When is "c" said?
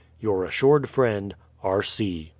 1.83-2.29